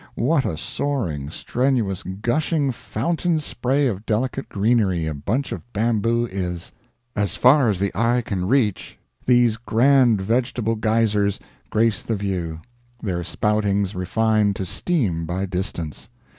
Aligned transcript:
What 0.17 0.45
a 0.45 0.57
soaring, 0.57 1.29
strenuous, 1.29 2.01
gushing 2.01 2.71
fountain 2.71 3.39
spray 3.39 3.85
of 3.85 4.03
delicate 4.07 4.49
greenery 4.49 5.05
a 5.05 5.13
bunch 5.13 5.51
of 5.51 5.61
bamboo 5.73 6.25
is! 6.25 6.71
As 7.15 7.35
far 7.35 7.69
as 7.69 7.79
the 7.79 7.91
eye 7.95 8.23
can 8.25 8.47
reach, 8.47 8.97
these 9.27 9.57
grand 9.57 10.19
vegetable 10.19 10.73
geysers 10.75 11.39
grace 11.69 12.01
the 12.01 12.15
view, 12.15 12.61
their 13.03 13.23
spoutings 13.23 13.93
refined 13.93 14.55
to 14.55 14.65
steam 14.65 15.27
by 15.27 15.45
distance. 15.45 16.09